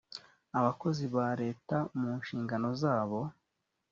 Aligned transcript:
abakozi 0.59 1.05
ba 1.15 1.27
leta 1.41 1.77
mu 1.99 2.09
nshingano 2.19 2.69
zabo 2.81 3.19